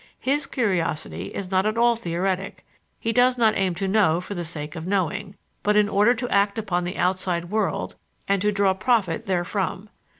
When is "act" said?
6.29-6.57